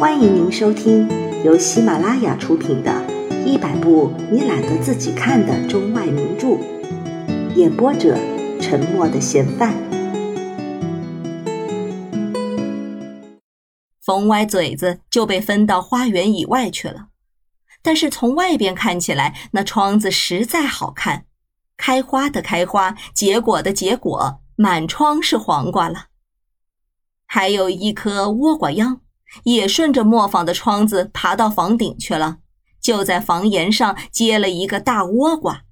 [0.00, 1.06] 欢迎您收听
[1.44, 2.90] 由喜马拉雅出品的
[3.44, 6.46] 《一百部你懒得自己看的中外名著》，
[7.54, 8.16] 演播者：
[8.62, 9.74] 沉默的嫌犯。
[14.00, 17.08] 冯歪嘴子就被分到花园以外去了，
[17.82, 21.26] 但是从外边看起来，那窗子实在好看，
[21.76, 26.06] 开花的开花，结果的结果，满窗是黄瓜了，
[27.26, 29.02] 还有一颗倭瓜秧。
[29.44, 32.38] 也顺着磨坊的窗子爬到房顶去了，
[32.80, 35.62] 就在房檐上结了一个大倭瓜。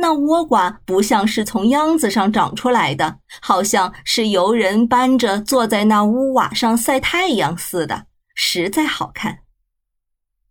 [0.00, 9.40] 那倭瓜不像是从秧子上长出来的，好像是由人搬着坐在那屋瓦上晒太阳似的，实在好看。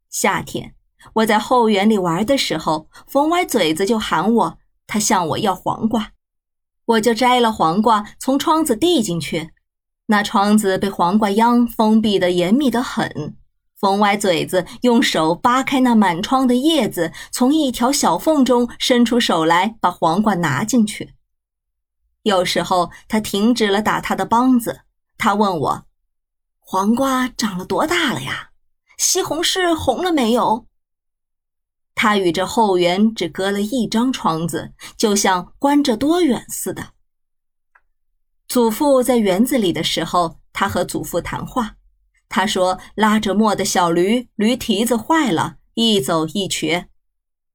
[0.09, 0.75] 夏天
[1.13, 6.11] 我在后园里玩的时候，冯歪嘴子就喊我，他向我要黄瓜，
[6.85, 9.51] 我就摘了黄瓜从窗子递进去。
[10.07, 13.35] 那窗子被黄瓜秧封闭的严密得很，
[13.75, 21.13] 冯歪嘴子用手扒开那满窗的叶子，从一条小缝中伸出手来，把黄瓜拿进去。
[22.23, 24.81] 有时候他停止了打他的梆子，
[25.17, 25.85] 他问我
[26.59, 28.49] ：“黄瓜长了多大了呀？
[28.97, 30.65] 西红柿红了没有？”
[31.95, 36.93] 他与这后园只隔了一张窗子，就像关着多远似的。
[38.47, 41.75] 祖父在园子里的时候，他和祖父谈话。
[42.29, 46.87] 他说：“拉着磨的小驴，驴蹄子坏了，一走一瘸。”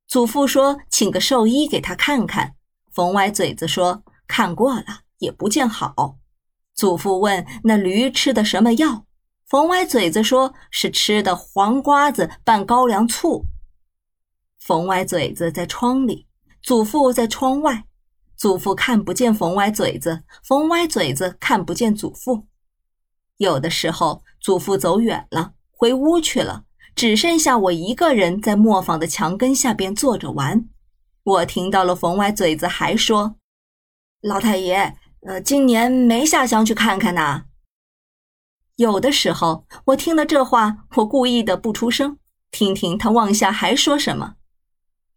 [0.09, 2.55] 祖父说：“请个兽医给他看看。”
[2.93, 6.19] 冯歪嘴子说：“看过了，也不见好。”
[6.75, 9.07] 祖父问：“那驴吃的什么药？”
[9.49, 13.45] 冯歪嘴子说：“是吃的黄瓜子拌高粱醋。”
[14.59, 16.27] 冯歪嘴子在窗里，
[16.63, 17.85] 祖父在窗外。
[18.43, 22.49] 祖父看不见冯歪嘴子，冯歪嘴子看不见祖父。
[23.37, 26.65] 有的时候，祖父走远了，回屋去了，
[26.97, 30.69] 只剩下我一个人在磨坊的墙根下边坐着玩。
[31.23, 33.37] 我听到了冯歪嘴子还说
[34.23, 37.45] ：“老太爷，呃，今年没下乡去看看呐。”
[38.75, 42.19] 有的时候，我听了这话，我故意的不出声，
[42.51, 44.35] 听听他往下还说什么。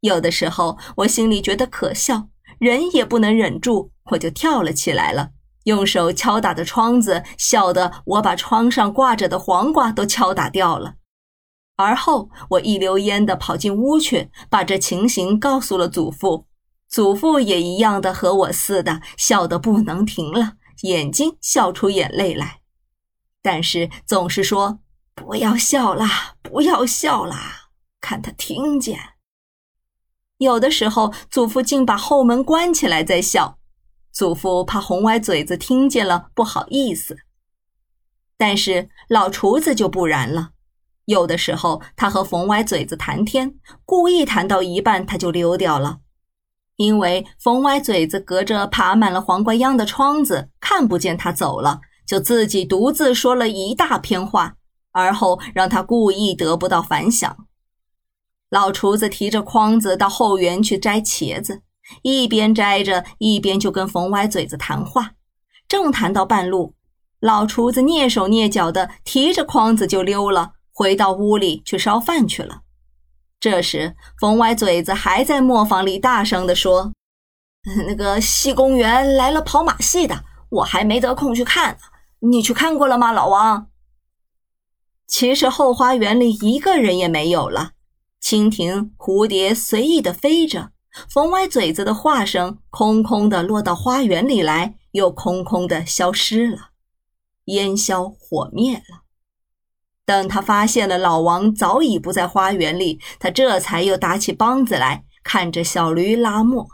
[0.02, 2.30] 有的时候，我心里觉得可笑。
[2.60, 5.32] 人也不能忍住，我就跳了起来了，
[5.64, 10.96] 用手敲打着窗子，笑得我把窗上挂着的黄瓜都敲打掉了。
[11.78, 16.48] 而后我一溜烟的跑进屋去，把这情形告诉了祖父。
[16.88, 22.62] 祖父也一样的和我似的，笑得不能停了，眼睛笑出眼泪来，
[23.42, 24.80] 但是总是说
[25.14, 29.15] 不要笑啦，不要笑啦，看他听见。
[30.38, 33.58] 有的时候，祖父竟把后门关起来在笑，
[34.12, 37.18] 祖父怕红歪嘴子听见了不好意思。
[38.38, 40.50] 但是老厨子就不然了，
[41.06, 46.00] 有的时候他和冯歪嘴子谈天，故意谈到一半他就溜掉了，
[46.76, 54.56] 因为冯歪嘴子隔着爬满了黄瓜秧的窗子看不见他走了，就自己独自说了一大篇话，
[54.92, 57.45] 而后让他故意得不到反响。
[58.56, 61.62] 老厨子提着筐子到后园去摘茄子，
[62.04, 65.12] 一边摘着，一边就跟冯歪嘴子谈话。
[65.68, 66.74] 正谈到半路，
[67.20, 72.62] 老厨子蹑手蹑脚的提着筐子就溜了，回到屋里去烧饭去了。
[73.42, 76.94] 这时，冯歪嘴子还在磨坊里大声地说
[77.86, 81.80] ：“那个西公园来了跑马戏的，我还没得空去看呢。
[82.20, 83.68] 你去看过了吗，老王？”
[85.08, 87.72] 其实后花园里一个人也没有了。
[88.26, 90.72] 蜻蜓、蝴蝶随意地飞着，
[91.08, 96.72] 冯歪嘴子的话声空空地落到花园里来，又空空地消失了，
[97.44, 99.04] 烟消火灭了。
[100.06, 106.66] 等他发现了老王早已不在花园里，他这才又打起梆子来，看着小驴拉磨。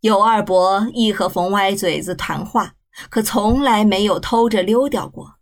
[0.00, 2.74] 尤二伯亦和冯歪嘴子谈话，
[3.08, 5.35] 可从来没有偷着溜掉过。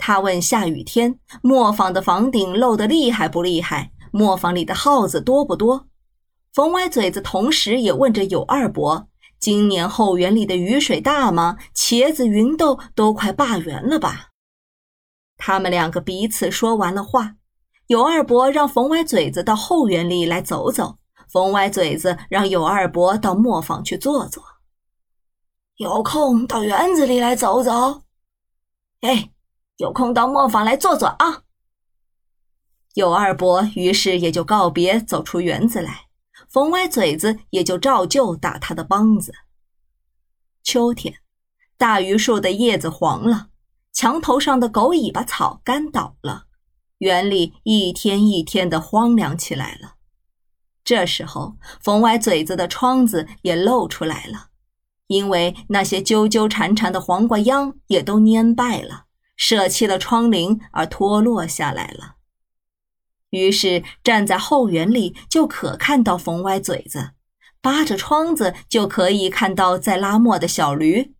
[0.00, 3.92] 他问下雨天磨坊的房顶漏得厉害不厉害？
[4.12, 5.86] 磨坊里的耗子多不多？
[6.52, 9.06] 冯歪嘴子同时也问着有二伯：
[9.38, 11.58] 今年后园里的雨水大吗？
[11.74, 14.30] 茄子、芸豆都快罢园了吧？
[15.36, 17.34] 他们两个彼此说完了话，
[17.86, 20.96] 有二伯让冯歪嘴子到后园里来走走，
[21.30, 24.42] 冯歪嘴子让有二伯到磨坊去坐坐。
[25.76, 28.02] 有空到园子里来走走，
[29.02, 29.30] 哎。
[29.80, 31.42] 有空到磨坊来坐坐啊！
[32.92, 36.08] 有二伯于是也就告别，走出园子来。
[36.50, 39.32] 冯歪嘴子也就照旧打他的梆子。
[40.62, 41.14] 秋天，
[41.78, 43.48] 大榆树的叶子黄了，
[43.90, 46.44] 墙头上的狗尾巴草干倒了，
[46.98, 49.94] 园里一天一天的荒凉起来了。
[50.84, 54.48] 这时候，缝歪嘴子的窗子也露出来了，
[55.06, 59.06] 因为那些纠纠缠缠的黄瓜秧也都蔫败了，
[59.40, 62.16] 舍弃了窗棂而脱落下来了。
[63.30, 67.12] 于是，站在后园里就可看到缝歪嘴子，
[67.62, 71.14] 扒着窗子就可以看到在拉磨的小驴。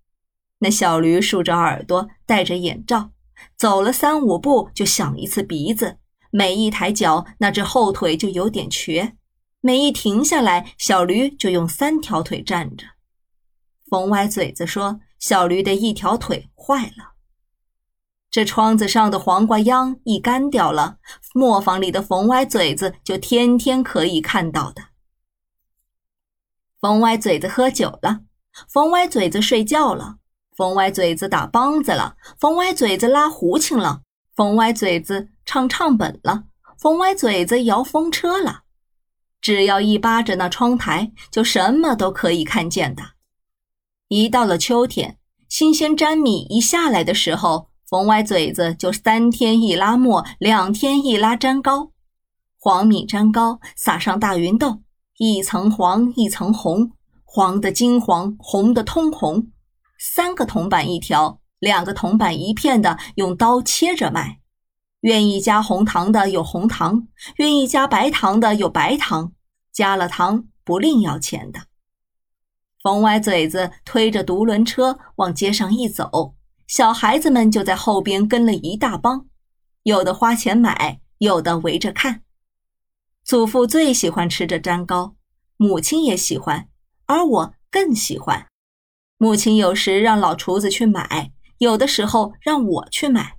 [0.58, 3.12] 那小驴竖着耳朵，戴着眼罩，
[3.56, 5.96] 走了三五步就响一次鼻子，
[6.30, 9.16] 每一抬脚，那只后腿就有点瘸。
[9.62, 12.84] 每一停下来，小驴就用三条腿站着。
[13.88, 17.14] 冯歪嘴子说：“小驴的一条腿坏了。”
[18.30, 20.98] 这窗子上的黄瓜秧一干掉了，
[21.34, 24.82] 磨坊里的冯歪嘴子就天天可以看到的。
[26.80, 28.20] 冯歪嘴子喝酒了，
[28.72, 30.18] 冯歪嘴子睡觉了，
[30.56, 34.02] 冯歪嘴子打梆子了，冯歪嘴子拉胡琴了，
[34.36, 36.44] 冯歪嘴子唱唱本了，
[36.78, 38.62] 冯歪嘴子摇风车了。
[39.40, 43.02] 只要一扒着那窗台，就什么都可以看见的。
[44.08, 45.18] 一到了秋天，
[45.48, 51.90] 新鲜粘米一下来的时候，冯歪嘴子就三天一拉磨，两天一拉粘糕。
[52.56, 54.78] 黄米粘糕，撒上大芸豆，
[55.18, 56.92] 一层黄一层红，
[57.24, 59.48] 黄的金黄，红的通红。
[59.98, 64.38] 三个铜板一条，两个铜板一片的，用刀切着卖。
[65.00, 67.08] 愿意加红糖的有红糖，
[67.38, 69.32] 愿意加白糖的有白糖，
[69.72, 71.62] 加了糖不另要钱的。
[72.80, 76.36] 冯歪嘴子推着独轮车往街上一走，
[76.70, 79.26] 小孩子们就在后边跟了一大帮，
[79.82, 82.22] 有的花钱买，有的围着看。
[83.24, 85.16] 祖父最喜欢吃这粘糕，
[85.56, 86.68] 母亲也喜欢，
[87.06, 88.46] 而我更喜欢。
[89.18, 93.38] 母亲有时让老厨子去买，有的时候让我去买。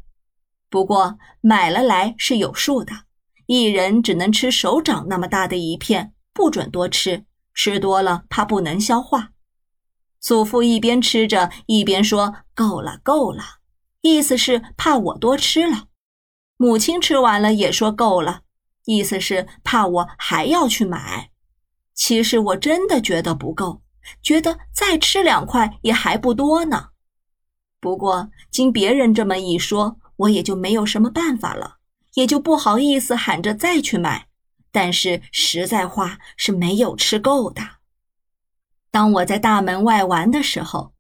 [0.70, 2.92] 不过买了来是有数的，
[3.46, 7.24] 一人只能吃手掌那么大的一片，不准多吃，
[7.54, 9.32] 吃多了怕不能消化。
[10.22, 13.44] 祖父一边吃着一边说：“够了，够了。”
[14.02, 15.88] 意思是怕我多吃了。
[16.56, 18.44] 母亲吃完了也说：“够了。”
[18.86, 21.32] 意思是怕我还要去买。
[21.94, 23.82] 其实我真的觉得不够，
[24.22, 26.90] 觉得再吃两块也还不多呢。
[27.80, 29.98] 不过经别人这么一说。
[30.22, 31.78] 我也就没有什么办法了，
[32.14, 34.28] 也就不好意思喊着再去买。
[34.72, 37.64] 但是实在话是没有吃够的。
[38.92, 40.92] 当我在大门外玩的时候，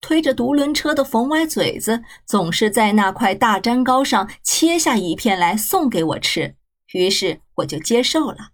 [0.00, 6.56] 推着独轮车的冯歪嘴子总是在那块大粘糕上切下一片来送给我吃，
[6.92, 8.50] 于是我就接受了。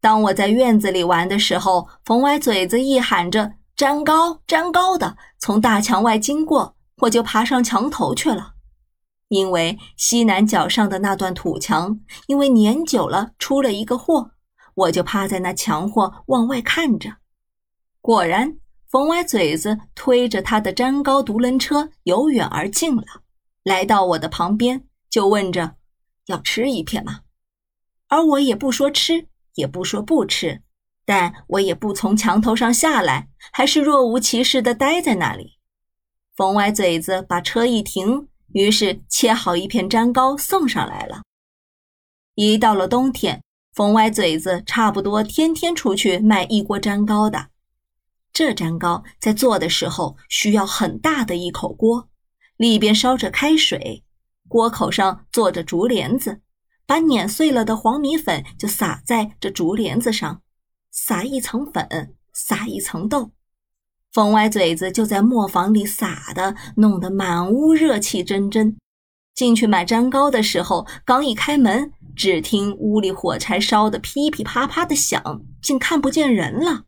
[0.00, 8.54] 当我在院子里玩的时候，冯歪嘴子一喊着“粘糕，粘糕”的从大墙外经过，我就爬上墙头去了。
[9.28, 14.30] 因为西南角上的那段土墙，因为年久了出了一个祸，
[14.74, 17.16] 我就趴在那墙货往外看着。
[18.00, 18.58] 果然，
[18.88, 23.22] 冯歪嘴子推着他的粘糕独轮车由远而近了，
[23.62, 25.76] 来到我的旁边，就问着
[26.26, 27.20] ：“要吃一片吗？”
[28.08, 30.62] 而我也不说吃，也不说不吃，
[31.04, 35.58] 但我也不从墙头上下来，还是若无其事地待在那里。
[36.34, 38.28] 冯歪嘴子把车一停。
[38.54, 41.20] 于是切好一片粘糕送上来了。
[42.34, 43.42] 一到了冬天，
[43.74, 47.48] 冯歪嘴子差不多天天出去卖一锅粘糕的。
[48.38, 52.08] 这粘糕在做的时候需要很大的一口锅，
[52.56, 54.04] 里边烧着开水，
[54.46, 56.40] 锅口上坐着竹帘子，
[56.86, 60.40] 把碾碎了的黄米粉就撒在这竹帘子上，
[60.92, 63.32] 撒一层粉，撒一层豆。
[64.12, 68.76] 冯歪嘴子就在磨坊里撒的，弄得满屋热气蒸蒸。
[69.34, 76.84] 进去买粘糕的时候，刚一开门，只听屋里火柴烧得噼噼啪啪的响，竟看不见人了。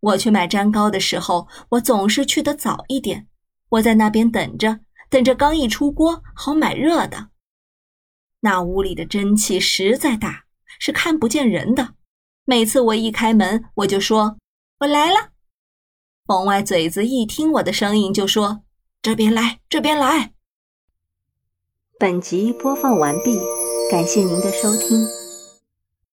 [0.00, 3.28] 我去买粘糕的时候，我总是去得早一点。
[3.70, 7.30] 我在那边等着，等着刚一出锅，好买热的。
[8.40, 10.44] 那屋里的蒸汽实在大，
[10.78, 11.94] 是看不见人的。
[12.44, 14.36] 每次我一开门，我就说
[14.78, 15.30] ：“我来了。”
[16.26, 18.62] 冯歪嘴子一听我的声音，就说
[19.02, 20.32] ：“这边来，这边来。”
[21.98, 23.40] 本集播放完毕，
[23.90, 25.25] 感谢您的收听。